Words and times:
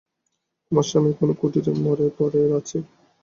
আমার 0.71 0.85
স্বামী 0.89 1.09
এখনো 1.13 1.33
কুটিরে 1.39 1.71
মরে 1.83 2.07
পড়ে 2.17 2.41
আছে। 2.57 2.77